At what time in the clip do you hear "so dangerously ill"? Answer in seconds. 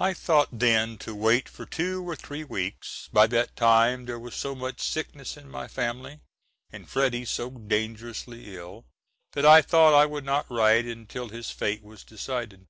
7.26-8.86